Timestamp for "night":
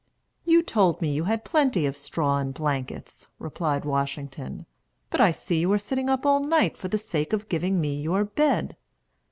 6.43-6.75